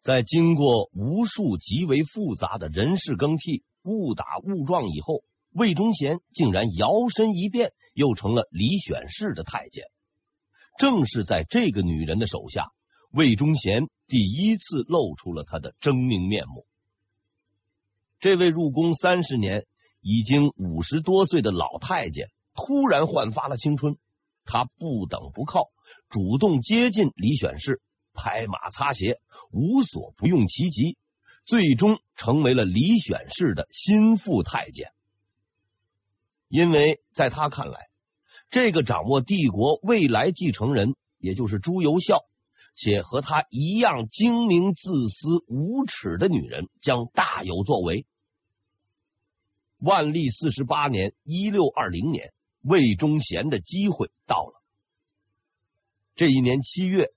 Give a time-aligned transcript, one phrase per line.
[0.00, 9.84] 在经过无数极为复杂的人事更替、误打误撞以后，魏忠贤竟然摇身一变，又成了李选侍的太监。
[10.78, 12.68] 正是在这个女人的手下，
[13.10, 16.64] 魏忠贤第一次露出了他的狰獰面目。
[18.20, 19.64] 这位入宫三十年、
[20.00, 23.96] 已经五十多岁的老太监，突然焕发了青春。
[24.46, 25.68] 他不等不靠，
[26.08, 27.80] 主动接近李选侍，
[28.14, 29.18] 拍马擦鞋，
[29.50, 30.98] 无所不用其极，
[31.44, 34.92] 最终成为了李选侍的心腹太监。
[36.48, 37.88] 因为在他看来，
[38.50, 42.24] 这个掌握帝国未来继承人，也就是朱由校，
[42.74, 48.06] 且和他一样精明、自私、无耻的女人，将大有作为。
[49.78, 52.32] 万历四十八年（一六二零年），
[52.62, 54.60] 魏忠贤的机会到了。
[56.16, 57.10] 这一年七月，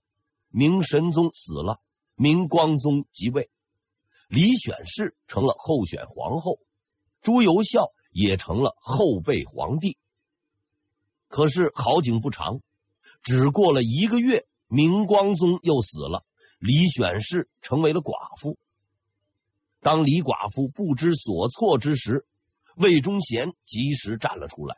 [0.56, 1.80] 明神宗死了，
[2.16, 3.50] 明光宗即位，
[4.30, 6.60] 李选侍成了候选皇后，
[7.24, 9.98] 朱由校也成了后备皇帝。
[11.28, 12.62] 可是好景不长，
[13.24, 16.24] 只过了一个月，明光宗又死了，
[16.60, 18.60] 李选侍成为了寡妇。
[19.82, 22.28] 当李寡妇不知所措之时，
[22.76, 24.78] 魏忠贤及时站了出来，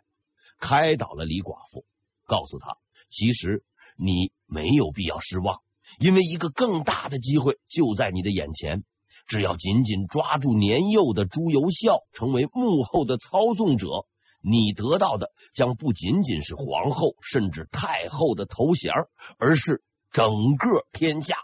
[0.58, 1.86] 开导了李寡妇，
[2.24, 2.78] 告诉他：
[3.10, 3.62] 其实
[3.96, 5.60] 你没有必要失望，
[6.00, 8.84] 因为一个更大的机会就在你的眼前。
[9.28, 14.06] 只要紧紧抓住年幼的朱由校，成为幕后的操纵者。
[14.48, 18.92] 你得到的将不仅仅是皇后甚至太后的头衔，
[19.40, 21.36] 而是整个天下。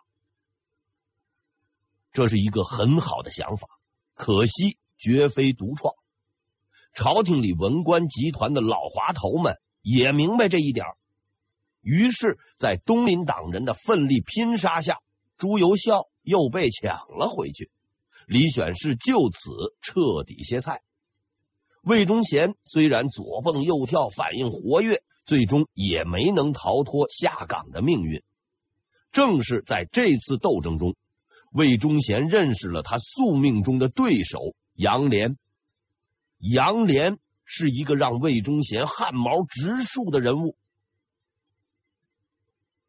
[2.14, 3.68] 这是一个很好的想法，
[4.14, 5.96] 可惜绝非独创。
[6.94, 10.86] 朝廷里文官集团的老滑头们也明白这一点，
[11.82, 15.00] 于是，在东林党人的奋力拼杀下，
[15.38, 17.70] 朱由校又被抢了回去。
[18.28, 19.50] 李选侍就此
[19.82, 20.82] 彻底歇菜。
[21.84, 28.22] 魏忠贤虽然左蹦右跳，反应活跃，最终也没能逃脱下岗的命运。
[29.12, 30.96] 正是在这次斗争中，
[31.52, 34.40] 魏忠贤认识了他宿命中的对手
[34.76, 35.36] 杨连。
[36.38, 40.56] 杨连是一个让魏忠贤汗毛直竖的人物。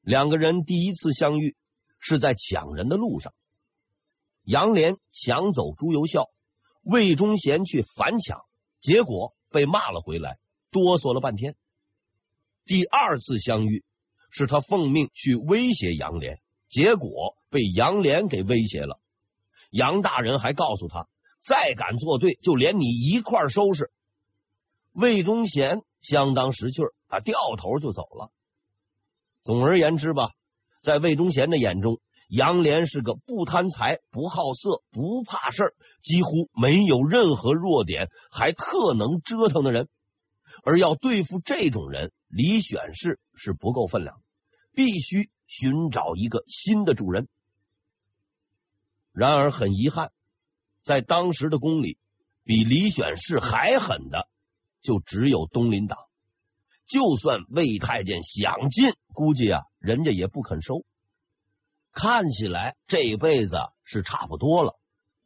[0.03, 1.57] 两个人第一次相遇
[2.01, 3.33] 是在抢人的路上，
[4.45, 6.29] 杨连抢走朱由校，
[6.83, 8.41] 魏忠贤去反抢。
[8.81, 10.39] 结果被骂了回来，
[10.73, 11.55] 哆嗦了半天。
[12.65, 13.85] 第二次相遇，
[14.29, 18.99] 是他奉命去威胁杨连，结果被杨连给威胁了。
[19.71, 21.07] 杨大人还告诉他，
[21.45, 23.93] 再敢作对，就连你一块收拾。
[24.93, 28.33] 魏忠贤相当识趣儿，他掉头就走了。
[29.43, 30.31] 总而言之吧，
[30.83, 39.89] 在魏忠贤的眼中，杨连是个不贪财、不好色、不怕事儿，几乎没有任何弱点，还特能折腾的人。
[40.65, 44.23] 而要对付这种人，李选侍是不够分量，
[44.75, 47.27] 必须寻找一个新的主人。
[49.13, 50.13] 然而很遗憾，
[50.85, 51.99] 在当时的宫里，
[52.45, 54.29] 比李选侍还狠的
[54.81, 55.99] 就只有东林党。
[56.87, 60.85] 就算魏太监想进，估计啊，人家也不肯收。
[61.93, 64.79] 看起来这辈子是差不多了，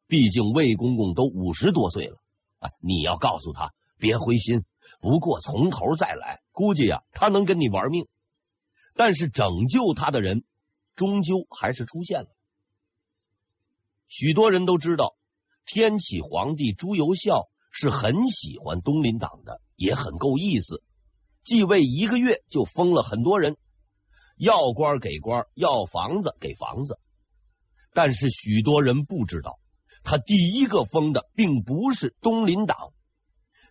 [0.07, 2.17] 毕竟魏公公都五十多岁了
[2.61, 2.71] 啊！
[2.81, 4.65] 你要告诉他别灰心，
[5.01, 8.07] 不过从头再来，估计呀他能跟你玩命。
[8.95, 10.45] 但是拯救他的人
[10.95, 12.29] 终究还是出现了。
[14.09, 15.17] 许多人都知道，
[15.67, 20.83] 天启皇帝朱由校是很喜欢东林党的，也很够意思。
[21.47, 23.57] 继位一个月就封了很多人。
[24.37, 26.99] 要官给官，要房子给房子，
[27.95, 29.61] 但是许多人不知道，
[30.03, 32.93] 他第一个封的并不是东林党。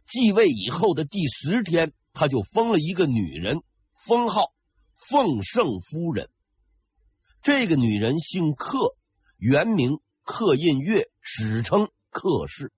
[0.07, 3.61] 继位以后的第十天，他就封了一个女人，
[3.93, 4.53] 封号
[4.95, 6.29] 凤圣夫人。
[7.41, 8.95] 这个女人姓克，
[9.37, 12.71] 原名克印月，史称克氏。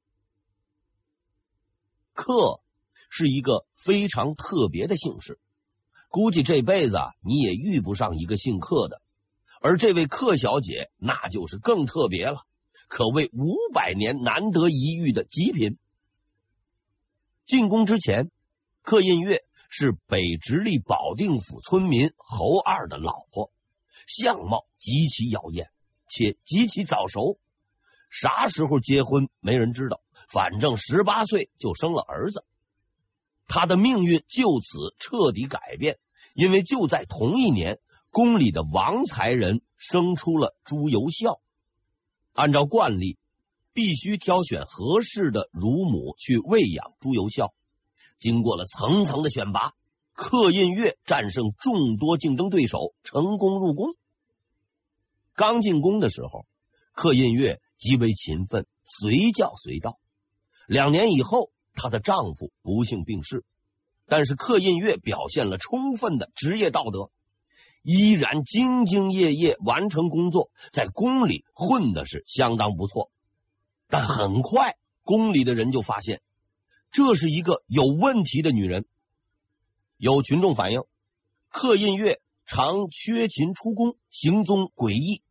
[2.13, 2.59] 克
[3.09, 5.39] 是一个非常特别的姓氏。
[6.09, 9.01] 估计这辈子你也遇不上一个姓克的，
[9.61, 12.45] 而这位克小姐那就是更特别了，
[12.87, 15.77] 可谓五百年难得一遇的极品。
[17.45, 18.31] 进宫之前，
[18.81, 23.51] 克印月是北直隶保定府村民侯二的老婆，
[24.07, 25.69] 相貌极其妖艳，
[26.09, 27.39] 且极其早熟。
[28.09, 32.45] 啥时候结婚没人知道，反正十八岁就生了儿子。
[33.47, 35.99] 他的命运就此彻底改变，
[36.33, 37.79] 因为就在同一年，
[38.11, 41.39] 宫里的王才人生出了朱由校。
[42.33, 43.17] 按照惯例，
[43.73, 47.53] 必须挑选合适的乳母去喂养朱由校。
[48.17, 49.73] 经过了层层的选拔，
[50.13, 53.95] 克印月战胜众多竞争对手，成功入宫。
[55.33, 56.47] 刚进宫的时候，
[56.93, 59.99] 克印月极为勤奋，随叫随到。
[60.67, 63.45] 两年以后，她的丈夫不幸病逝，
[64.07, 67.11] 但是克印月表现了充分的职业道德，
[67.83, 73.11] 依然兢兢业业完成工作，在宫里混的是相当不错。
[73.87, 76.21] 但很快，宫里的人就发现
[76.91, 78.85] 这是一个有问题的女人。
[79.97, 80.83] 有群众反映，
[81.49, 85.21] 克印月常缺勤出宫，行踪诡异。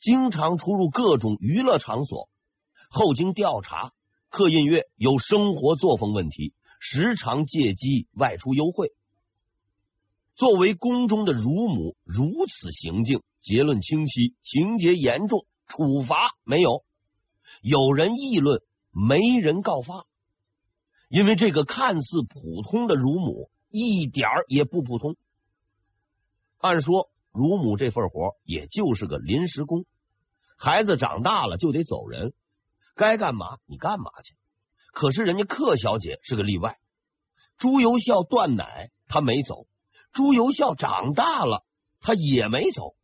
[0.00, 2.28] 经常出入各种娱乐场所。
[2.88, 3.92] 后经调查，
[4.32, 8.94] 克印月有生活作风问题，时常借机外出幽会。
[10.34, 16.82] 作为宫中的乳母，如此行径，结论清晰，情节严重，处罚没有。
[17.60, 20.06] 有人议论，没人告发，
[21.10, 25.14] 因为这个看似普通的乳母，一点儿也不普通。
[26.56, 27.10] 按说。
[27.34, 29.86] 乳母这份活也就是个临时工，
[30.58, 32.34] 孩子长大了就得走人，
[32.94, 34.36] 该干嘛你干嘛去。
[34.92, 36.78] 可是人家克小姐是个例外，
[37.56, 39.66] 朱由校断奶，她没走；
[40.12, 41.64] 朱由校长大了，
[42.00, 42.94] 她也没走；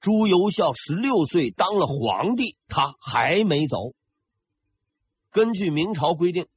[0.00, 3.92] 朱由校十六岁当了皇帝，她还没走。
[5.30, 6.48] 根据明朝规定，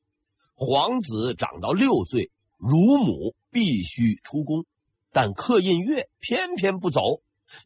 [0.56, 4.66] 皇子长到六岁，乳母必须出宫。
[5.12, 7.02] 但克印月偏偏不走，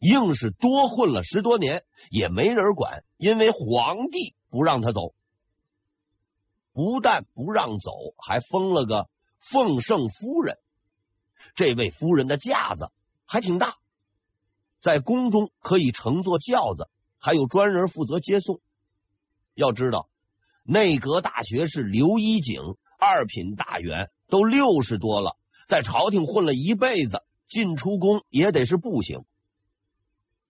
[0.00, 5.14] 硬是多混了十多年，也没人管，因为皇帝不让他走。
[6.72, 9.08] 不但不让走，还封了个
[9.38, 10.58] 奉圣夫人。
[11.54, 12.90] 这位夫人的架子
[13.26, 13.76] 还挺大，
[14.80, 16.88] 在宫中可以乘坐轿子，
[17.18, 18.60] 还有专人负责接送。
[19.54, 20.08] 要知道，
[20.62, 22.60] 内阁大学士刘一景、
[22.98, 25.36] 二品大员都六十多了，
[25.66, 27.22] 在朝廷混了一辈子。
[27.48, 29.24] 进出宫也得是步行。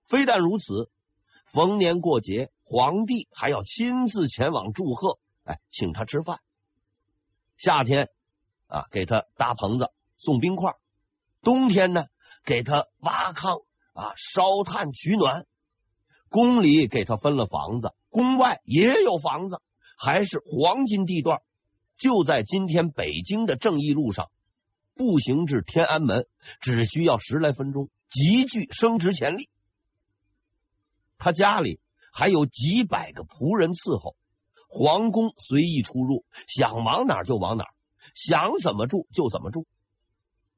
[0.09, 0.91] 非但如此，
[1.45, 6.41] 逢年过节，皇帝还要亲自前往祝贺，哎，请他吃饭。
[7.59, 8.09] 夏天
[8.69, 10.73] 啊，给他搭棚子、送冰块；
[11.43, 12.07] 冬天呢，
[12.43, 15.47] 给他挖炕啊、烧炭取暖。
[16.31, 19.61] 宫里给他分了房子，宫外也有房子，
[19.99, 21.43] 还是黄金地段，
[21.99, 24.31] 就在今天北京的正义路上。
[24.95, 26.27] 步行至天安门
[26.61, 29.51] 只需要十来分钟，极具升值潜力。
[31.19, 31.81] 他家里
[32.13, 34.17] 还有几百个仆人伺候，
[34.69, 37.71] 皇宫随意出入，想往哪儿就往哪儿，
[38.15, 39.67] 想怎么住就怎么住。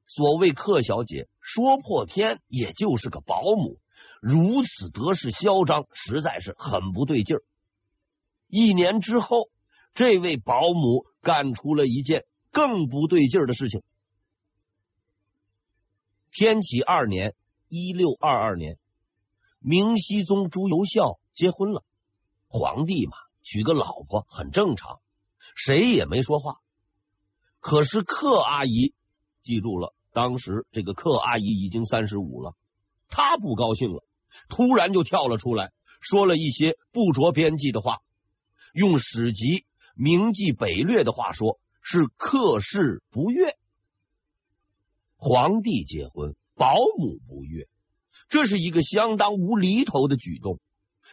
[0.06, 3.78] 所谓克小姐，说破天也就是个保姆，
[4.20, 7.42] 如此得势嚣张，实在是很不对劲儿。
[8.48, 9.48] 一年之后，
[9.94, 13.82] 这位保姆干出了一件更不对劲儿的事情。
[16.32, 17.34] 天启二年
[17.68, 18.78] （一六二二年），
[19.60, 21.84] 明熹宗朱由校结婚了。
[22.48, 23.12] 皇帝嘛，
[23.42, 25.00] 娶个老婆很正常，
[25.54, 26.56] 谁也没说话。
[27.60, 28.94] 可是克阿姨，
[29.42, 32.56] 记住了，当时这个克阿姨已经三十五了，
[33.08, 34.04] 她不高兴了，
[34.48, 38.00] 突然就跳了出来，说了一些不着边际的话。
[38.72, 39.46] 用史籍
[39.94, 43.56] 《明记北略》的话说，是克氏不悦。
[45.16, 47.68] 皇帝结婚，保姆不悦，
[48.30, 50.58] 这是一个相当无厘头的举动。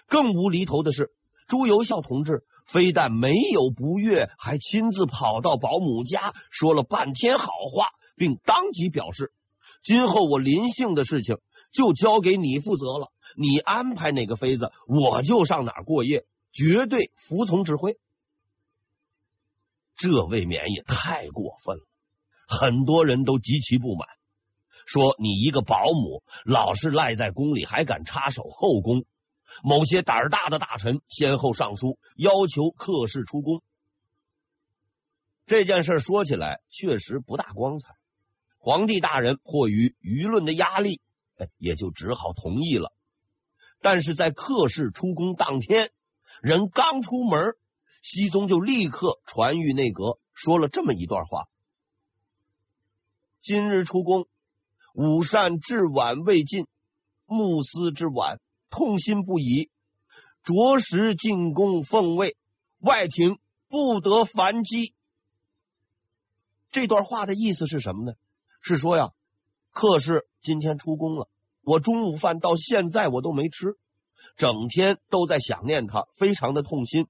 [0.06, 1.12] 更无厘头的是，
[1.48, 9.34] 朱由校同志非但没有不悦，还亲自跑到保姆家说了半天好话，并当即表示：
[9.82, 11.40] 今后我临幸的事情
[11.72, 17.98] 就交给你负责了，你安排哪个妃子，我就上哪过夜，绝对服从指挥。
[19.96, 21.84] 这未免也太过分了。
[22.48, 24.08] 很多人都极其不满，
[24.88, 29.06] 说你一个保姆老是赖在宫里，还敢插手后宫。
[29.62, 33.62] 某些胆儿大的大臣先后上书要求克氏出宫。
[35.46, 37.96] 这件事说起来确实不大光彩。
[38.58, 41.02] 皇帝大人迫于舆论的压力，
[41.38, 42.94] 哎，也就只好同意了。
[43.82, 45.92] 但是在克氏出宫当天，
[46.42, 47.56] 人刚出门，
[48.02, 51.48] 熹宗就立刻传谕内阁，说了这么一段话。
[53.40, 54.28] 今日出宫，
[54.98, 56.66] 午膳至晚未尽，
[57.28, 58.40] 暮思之晚，
[58.72, 59.70] 痛心不已。
[60.42, 62.36] 着实进宫奉位，
[62.80, 63.38] 外廷
[63.70, 64.96] 不得烦击。
[66.72, 68.14] 这段话的意思是什么呢？
[68.60, 69.12] 是说呀，
[69.72, 71.30] 客氏今天出宫了，
[71.62, 73.78] 我中午饭到现在我都没吃，
[74.36, 77.06] 整天都在想念他，非常的痛心。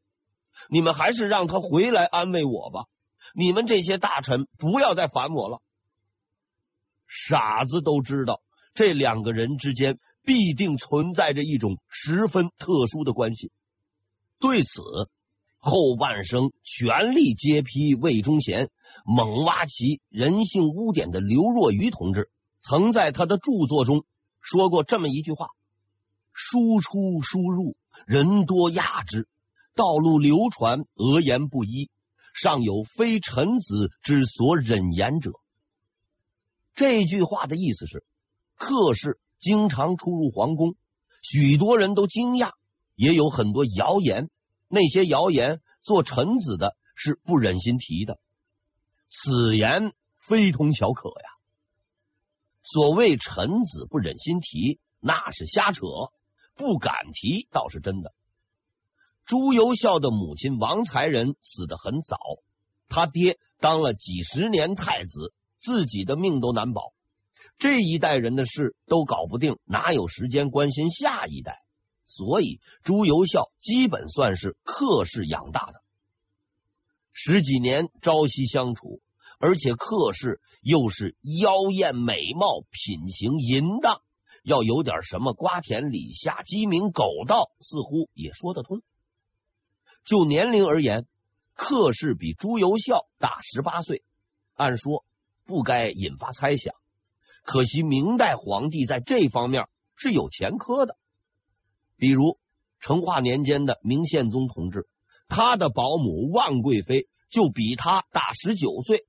[0.68, 2.88] 你们还是让他回来安慰我吧。
[3.34, 5.62] 你们这些大臣不要再烦我了。
[7.08, 8.42] 傻子都知道，
[8.74, 13.52] 这两个人之间必定存在着一种十分特殊的关系。
[14.40, 14.82] 对此，
[15.58, 18.70] 后半生全力揭批魏忠贤、
[19.06, 22.30] 猛挖其人性污点的刘若愚同志，
[22.62, 24.06] 曾在他的著作中
[24.42, 25.48] 说过这么一句话
[26.34, 29.24] ：“输出输入，人多压之；
[29.76, 31.90] 道路流传，讹言不一。”
[32.40, 35.32] 尚有非臣子之所忍言者。
[36.78, 38.06] 这句话的意思是，
[38.56, 40.76] 客氏经常出入皇宫，
[41.24, 42.52] 许多人都惊讶，
[42.94, 44.30] 也有很多谣言。
[44.68, 48.20] 那些谣言，做臣子的是不忍心提的。
[49.10, 51.30] 此言非同小可呀。
[52.62, 55.82] 所谓臣子不忍心提，那是瞎扯，
[56.54, 58.14] 不敢提倒是真的。
[59.26, 62.20] 朱由校的母亲王才人死得很早，
[62.88, 66.94] 他爹当了几十年太子，自己的命都难保。
[67.58, 71.64] 这一代人的事都搞不定，哪有时间关心下一代？
[72.06, 75.82] 所以朱由校基本算是客氏养大的。
[77.12, 79.02] 十几年朝夕相处，
[79.40, 84.02] 而且客氏又是妖艳美貌，品行淫荡，
[84.44, 88.84] 要有点什么瓜田李下、鸡鸣狗盗，似乎也说得通。
[90.06, 91.08] 就年龄而言，
[91.56, 94.04] 客氏比朱由校大十八岁，
[94.54, 95.04] 按说
[95.48, 96.76] 不该引发猜想。
[97.44, 100.98] 可惜明代皇帝在这方面是有前科的，
[101.96, 102.38] 比如
[102.82, 104.88] 成化年间的明宪宗同志，
[105.30, 109.06] 他的保姆万贵妃就比他大十九岁，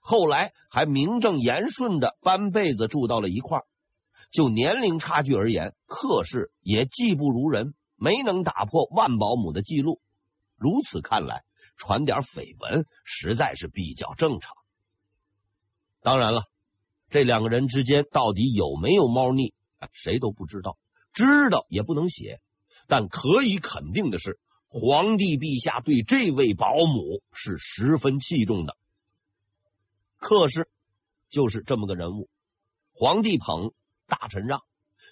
[0.00, 3.66] 后来还名正言顺的搬被子住到了一块儿。
[4.32, 10.00] 就年龄差距而言，客氏也技不如人，没能打破万保姆的记录。
[10.56, 11.44] 如此看来，
[11.76, 14.55] 传点绯闻实在是比较正常。
[16.06, 16.44] 当然了，
[17.10, 19.54] 这两个人之间到底有没有猫腻，
[19.90, 20.78] 谁都不知道，
[21.12, 22.40] 知道也不能写。
[22.86, 28.76] 但可以肯定的是，皇帝陛下对这位保姆是十分器重的。
[30.16, 30.68] 客氏
[31.28, 32.28] 就是这么个人物，
[32.92, 33.72] 皇帝捧，
[34.06, 34.60] 大臣让，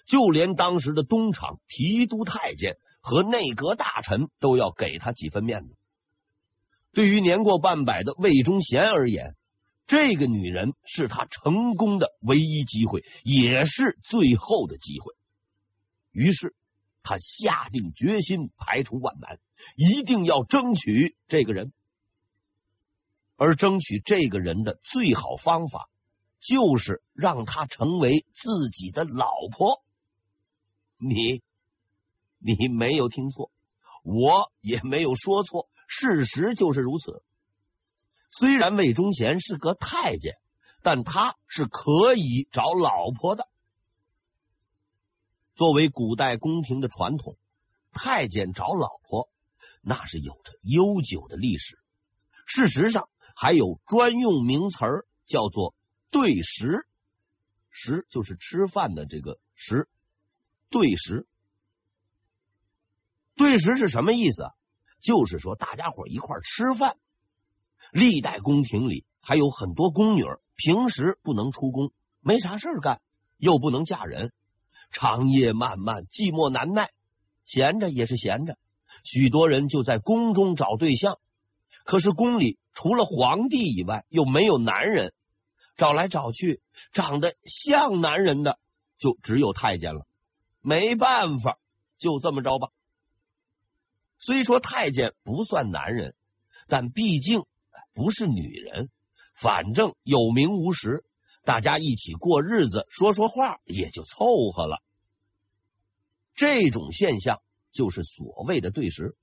[0.07, 2.77] 就连当时的东厂提督太监。
[3.01, 5.75] 和内阁大臣都要给他几分面子。
[6.93, 9.35] 对于年过半百的魏忠贤而言，
[9.87, 15.13] 这个女人是他成功的唯一机会，也是最后的机会。
[16.11, 16.55] 于是
[17.03, 19.39] 他下定决心，排除万难，
[19.75, 21.71] 一定要争取这个人。
[23.35, 25.89] 而争取这个人的最好方法，
[26.39, 29.81] 就是让她成为自己的老婆。
[30.97, 31.41] 你。
[32.37, 33.49] 你没有听错，
[34.03, 37.23] 我也没有说错，事实就是如此。
[38.37, 40.33] 虽然魏忠贤是个太监，
[40.81, 43.47] 但他是可以找老婆的。
[45.53, 47.37] 作为古代宫廷的传统，
[47.93, 49.29] 太监找老婆
[49.79, 51.79] 那是有着悠久的历史。
[52.45, 54.79] 事实上，还有专用名词
[55.25, 55.73] 叫做
[56.11, 56.85] “对食”，
[57.71, 59.87] 食就是吃饭的这个食，
[60.69, 61.25] 对食。
[63.35, 64.49] 对食是什么意思？
[64.99, 66.97] 就是说大家伙一块吃饭。
[67.95, 70.25] 历代宫廷里还有很多宫女，
[70.57, 72.99] 平时不能出宫，没啥事干，
[73.37, 74.33] 又不能嫁人，
[74.91, 76.91] 长夜漫漫，寂寞难耐，
[77.45, 78.57] 闲着也是闲着。
[79.05, 81.19] 许多人就在宫中找对象，
[81.85, 85.13] 可是宫里除了皇帝以外，又没有男人，
[85.77, 86.61] 找来找去，
[86.91, 88.59] 长得像男人的
[88.97, 90.05] 就只有太监了。
[90.59, 91.59] 没办法，
[91.97, 92.67] 就这么着吧。
[94.17, 96.13] 虽说太监不算男人，
[96.67, 97.45] 但毕竟
[97.95, 98.91] 不是女人。
[99.33, 101.03] 反正有名无实，
[101.43, 104.83] 大家一起过日子，说说话也就凑合了。
[106.35, 109.15] 这种现象就是所谓的对食。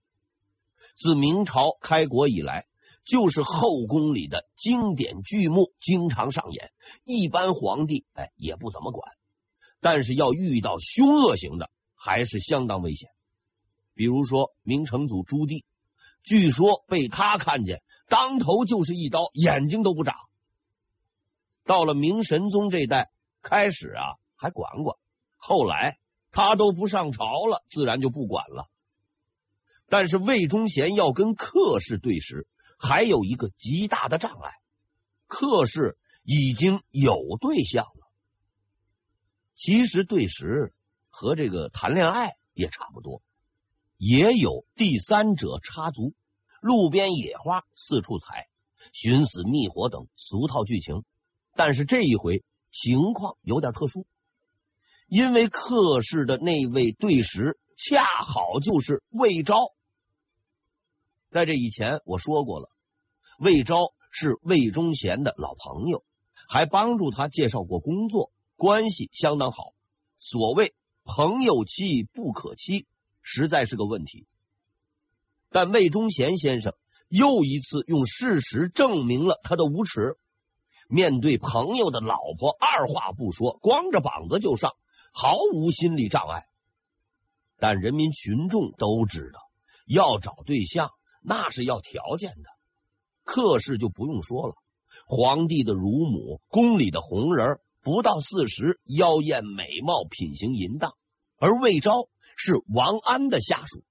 [0.98, 2.66] 自明朝开国以来，
[3.04, 6.70] 就是后宫里的经典剧目，经常上演。
[7.04, 9.12] 一般皇帝哎也不怎么管，
[9.80, 13.08] 但是要遇到凶恶型的，还是相当危险。
[13.94, 15.64] 比如说明成祖朱棣，
[16.22, 20.14] 据说被他看见，当头就是一刀，眼睛都不眨。
[21.64, 24.02] 到了明神宗这代，开始啊
[24.36, 24.98] 还管管，
[25.38, 25.96] 后来
[26.30, 28.68] 他都不上朝了，自然就不管了。
[29.88, 32.46] 但是魏忠贤要跟客氏对食，
[32.78, 34.50] 还有一个极大的障碍，
[35.26, 38.12] 客氏已经有对象了。
[39.54, 40.74] 其实对食
[41.08, 43.22] 和这个谈恋爱也差不多，
[43.96, 46.12] 也有第三者插足，
[46.62, 48.46] 路边野花四处采，
[48.92, 51.02] 寻死觅活等俗套剧情。
[51.56, 54.06] 但是这一回情况有点特殊，
[55.08, 59.56] 因为客氏的那位对食恰好就是魏昭。
[61.30, 62.70] 在这以前我说过了，
[63.40, 66.04] 魏昭是魏忠贤的老朋友，
[66.48, 69.72] 还帮助他介绍过工作，关系相当好。
[70.16, 72.86] 所谓朋友妻不可欺，
[73.20, 74.28] 实在是个问题。
[75.52, 76.74] 但魏忠贤先生
[77.08, 80.16] 又一次用事实证明了他的无耻。
[80.88, 84.72] 面对朋友的老婆，二话不说，光着膀子就上，
[85.12, 86.46] 毫无心理障碍。
[87.58, 89.40] 但人民群众都知道，
[89.86, 90.90] 要找对象
[91.22, 92.50] 那是要条件的。
[93.24, 94.54] 客氏就不用说了，
[95.06, 100.94] 皇帝的乳母，宫里的红人，不到四十，妖艳美貌，品行淫荡。
[101.38, 103.84] 而魏昭是王安的下属，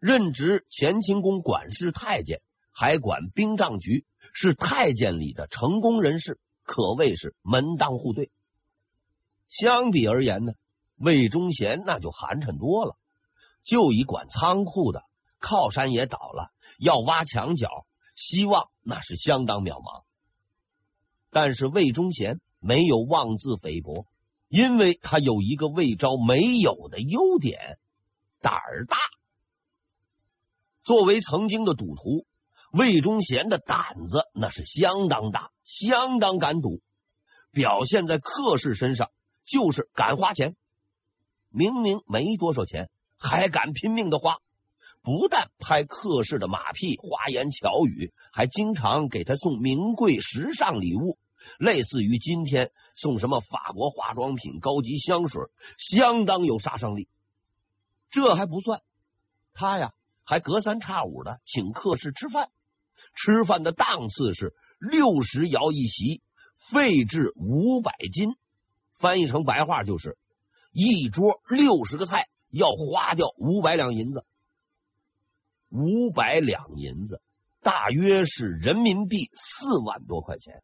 [0.00, 2.40] 任职乾清宫管事太监，
[2.72, 4.04] 还管兵账局。
[4.32, 8.30] 是太监里的成功人士，可谓是门当户对。
[9.48, 10.52] 相比而言呢，
[10.94, 12.96] 魏忠贤那就寒碜多了。
[13.64, 15.02] 就以管仓库的，
[15.40, 17.68] 靠山也倒了，要挖墙角，
[18.14, 20.04] 希望那是相当渺茫。
[21.30, 24.06] 但是魏忠贤没有妄自菲薄，
[24.46, 27.80] 因为他有一个魏昭没有的优点——
[28.40, 28.96] 胆儿大。
[30.82, 32.26] 作为曾经的赌徒。
[32.72, 36.78] 魏忠贤的胆子那是相当大，相当敢赌，
[37.50, 39.10] 表现在客氏身上
[39.44, 40.54] 就是敢花钱。
[41.48, 44.36] 明明没多少钱，还敢拼命的花。
[45.02, 51.18] 不但拍客氏的马屁，花言巧语，还经常给他送名贵时尚礼物，
[51.58, 55.42] 类似于今天送什么法国化妆品、高级香水，
[55.76, 57.08] 相当有杀伤力。
[58.10, 58.80] 这还不算，
[59.54, 59.92] 他呀
[60.30, 62.50] 还隔三差五的请客室吃饭。
[63.16, 66.22] 吃饭的档次是六十窑一席，
[66.54, 68.36] 费至五百金。
[68.92, 70.16] 翻译成白话就是
[70.70, 74.24] 一桌六十个菜，要花掉五百两银子。
[75.68, 77.20] 五百两银子
[77.60, 80.62] 大约是人民币四万多块钱，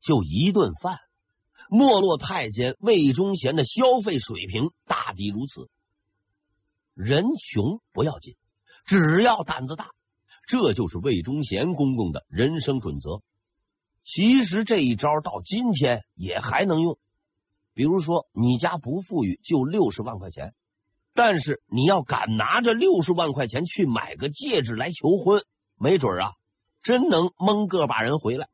[0.00, 0.98] 就一顿饭。
[1.70, 5.70] 没落太监魏忠贤的消费水平大抵如此。
[6.94, 8.34] 人穷不要紧，
[8.84, 9.90] 只要胆子大。
[10.46, 13.22] 这就是魏忠贤公公的人生准则。
[14.02, 16.98] 其实这一招到今天也还能用。
[17.74, 20.52] 比如说，你家不富裕，就六十万块钱，
[21.14, 25.44] 但是你要敢拿着六十万块钱去买个戒指来求婚，
[25.76, 26.32] 没准啊，
[26.82, 28.48] 真能蒙个把人回来。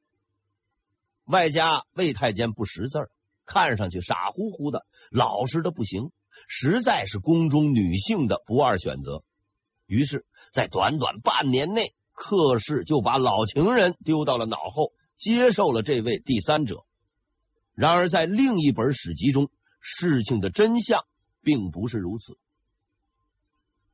[1.27, 3.11] 外加魏太监不识字，
[3.45, 6.13] 看上去傻乎乎的，老实的不行，
[6.47, 9.25] 实在是宫中女性的不二选择。
[9.89, 10.25] 于是。
[10.51, 16.87] 在短短半年内，客氏就把老情人丢到了脑后，接受了这位第三者。
[17.75, 21.05] 然而，在另一本史籍中，事情的真相
[21.43, 22.39] 并不是如此。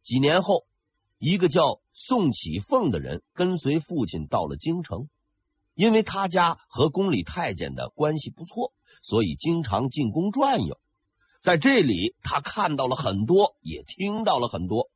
[0.00, 0.64] 几年后，
[1.18, 5.08] 一个叫宋启凤的人跟随父亲到了京城，
[5.74, 10.78] 因为他家和宫里太监的关系不错，所以经常进宫转悠。
[11.40, 14.88] 在这里，他看到了很多，也听到了很多。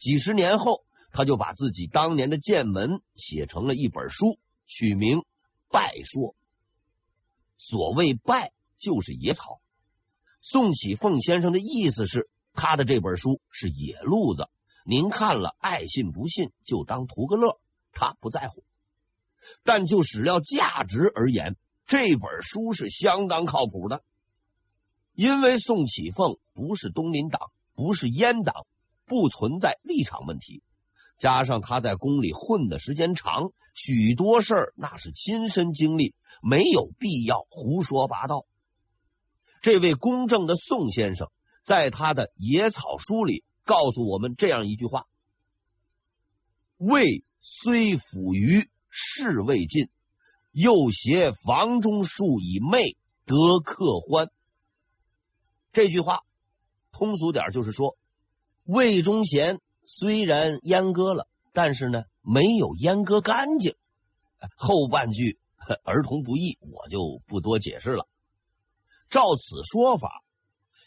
[0.00, 5.18] 几十年后，他就把自己当年的见闻写成了一本书，取名
[5.68, 6.30] 《稗说》。
[7.58, 9.60] 所谓稗，就是野草。
[10.40, 14.48] 宋启凤先生的意思是，他的这本书是野路子，
[14.86, 17.60] 您看了爱信不信，就当图个乐，
[17.92, 18.64] 他不在乎。
[19.64, 24.02] 但就史料价值而言，这本书是相当靠谱的，
[25.12, 28.64] 因为宋启凤不是东林党，不是阉党。
[29.10, 30.62] 不存在立场问题，
[31.18, 38.46] 加上他在宫里混的时间长，许多事儿那是亲身经历，没有必要胡说八道。
[39.62, 41.26] 这位公正的宋先生
[41.64, 45.06] 在他的《野草书》里告诉我们这样一句话
[46.78, 49.88] ：“魏虽抚于事未尽，
[50.52, 54.30] 又携房中术以媚得客欢。”
[55.72, 56.20] 这句话
[56.92, 57.96] 通俗点就是说。
[58.64, 63.74] 魏忠贤虽然阉割了，但是呢，没有阉割干净。
[64.56, 65.38] 后半句
[65.84, 68.06] 儿童不宜，我就不多解释了。
[69.08, 70.22] 照此说法，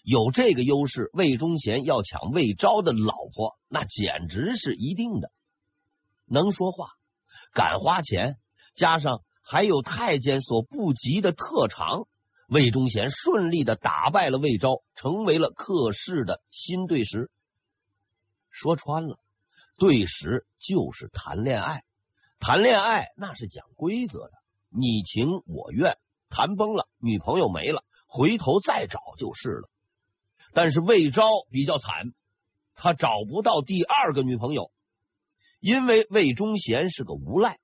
[0.02, 5.32] 有这个优势，魏忠贤要抢魏昭的老婆，那简直是一定的。
[6.26, 6.88] 能说话，
[7.54, 8.38] 敢花钱，
[8.74, 12.08] 加上还有太监所不及的特长，
[12.48, 17.30] 魏忠贤顺利的打败了魏昭，成为了客氏的新对食。
[18.54, 19.20] 说穿了，
[19.78, 21.84] 对时就是谈恋爱。
[22.40, 24.32] 谈恋爱那是讲规则的，
[24.70, 25.98] 你情我愿，
[26.30, 29.70] 谈崩了，女朋友没了，回头再找就是了。
[30.54, 32.14] 但是魏昭比较惨，
[32.76, 34.72] 他找不到第二个女朋友，
[35.60, 37.60] 因为魏忠贤是个无赖，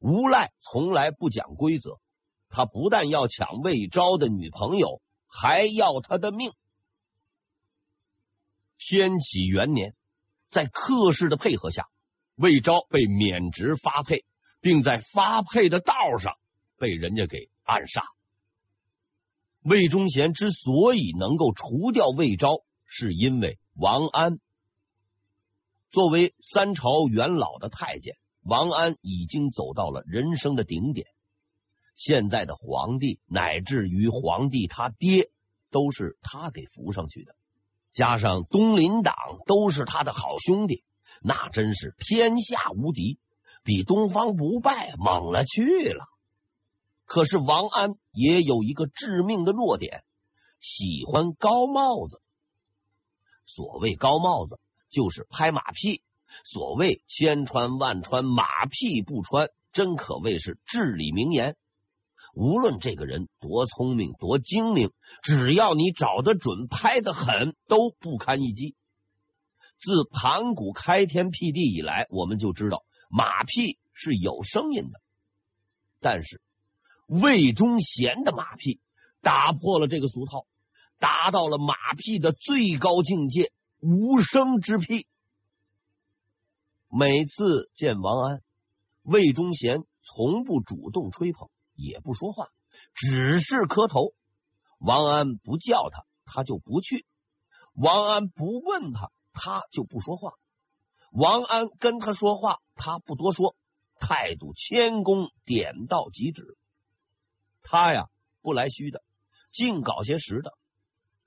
[0.00, 2.00] 无赖从来不讲规则。
[2.48, 6.52] 他不但要抢魏昭的女朋友，还要他的命。
[8.78, 9.94] 天启元年，
[10.50, 11.88] 在客氏的配合下，
[12.34, 14.24] 魏昭被免职发配，
[14.60, 16.34] 并在发配的道上
[16.76, 18.02] 被人家给暗杀。
[19.62, 24.40] 魏忠贤之所以能够除掉魏昭，是因为王安。
[25.90, 31.06] 作为三朝元老的太监，王安已经走到了人生的顶点。
[31.94, 35.30] 现在的皇帝，乃至于皇帝他爹，
[35.70, 37.36] 都是他给扶上去的。
[37.92, 39.14] 加上东林党
[39.46, 40.84] 都是他的好兄弟，
[41.20, 43.18] 那真是天下无敌，
[43.62, 46.06] 比东方不败猛了去了。
[47.04, 50.04] 可是王安也有一个致命的弱点，
[50.60, 52.20] 喜欢高帽子。
[53.46, 56.02] 所谓高帽子，就是拍马屁。
[56.44, 61.56] 所谓千穿万穿，马屁不穿，真可谓是至理名言。
[62.34, 68.74] 无论这个人多聪明多精明，只要你找得准、拍得狠，都不堪一击。
[69.78, 75.00] 自盘古开天辟地以来，我们就知道马屁是有声音的。
[76.00, 76.40] 但是
[77.06, 78.80] 魏忠贤的马屁
[79.20, 80.46] 打破了这个俗套，
[80.98, 85.06] 达到了马屁的最高境界——无声之屁。
[86.88, 88.42] 每次见王安，
[89.02, 91.48] 魏忠贤从不主动吹捧。
[91.80, 92.48] 也不说话，
[92.94, 94.12] 只是磕头。
[94.78, 97.04] 王安不叫他，他就不去；
[97.72, 100.34] 王安不问他，他就不说话。
[101.10, 103.56] 王安跟他说话，他不多说，
[103.98, 106.56] 态度谦恭，点到即止。
[107.62, 108.08] 他呀，
[108.42, 109.02] 不来虚的，
[109.50, 110.54] 净搞些实的。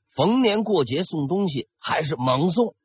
[0.10, 2.76] 逢年过节送东西，还是猛送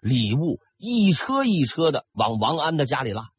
[0.00, 3.30] 礼物，一车一车的往王安的家里拉。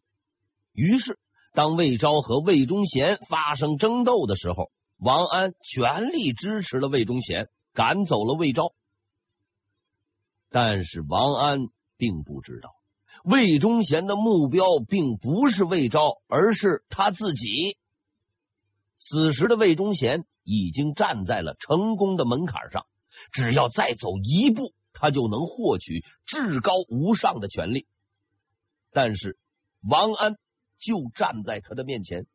[0.72, 1.20] 于是。
[1.52, 8.74] 当魏昭和魏忠贤发生争斗的时候，王安全力支持了魏忠贤，赶走了魏昭。
[10.50, 12.76] 但是王安并不知道，
[13.24, 17.78] 魏忠贤的目标并不是魏昭，而是他自己。
[18.98, 22.86] 此时的魏忠贤已经站在了成功的门槛上，
[23.32, 27.88] 只要再走一步，他就能获取至高无上的权力。
[28.92, 29.40] 但是
[29.82, 30.38] 王安。
[30.80, 32.26] 就站在他的面前，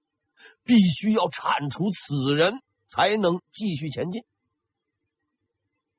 [0.62, 4.24] 必须要铲除此人，才能继续前进。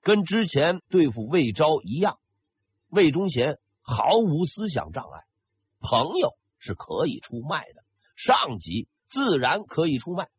[0.02, 2.20] 跟之前对付魏昭一样，
[2.90, 5.24] 魏忠贤毫无思想障碍。
[5.80, 7.84] 朋友是可以出卖的，
[8.16, 10.30] 上级自然可以出卖。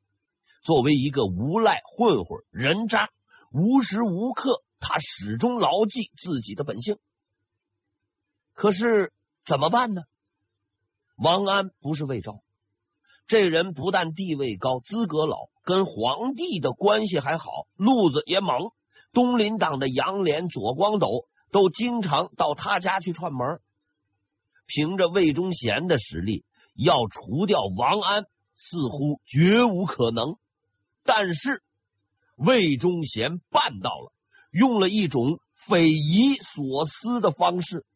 [0.62, 3.10] 作为一个无赖混混人渣，
[3.52, 6.98] 无时无刻他始终牢记自己的本性。
[8.52, 9.12] 可是
[9.44, 10.02] 怎么办呢？
[11.16, 12.42] 王安不是魏昭，
[13.26, 18.70] 这人不但地位高、资格老，跟皇帝的关系还好，路子也猛。
[19.14, 23.60] 东林党的杨连、左光斗都经常到他家去串门。
[24.66, 28.24] 凭着魏忠贤的实力，要除掉王安
[28.54, 30.36] 似乎绝无可能。
[31.02, 31.62] 但是
[32.34, 34.12] 魏忠贤办到了，
[34.50, 37.86] 用了一种匪夷所思的方式。